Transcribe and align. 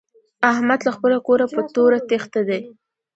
احمد 0.51 0.79
له 0.87 0.91
خپله 0.95 1.17
کوره 1.27 1.45
په 1.53 1.61
توره 1.73 1.99
تېښته 2.09 2.41
دی. 2.49 2.61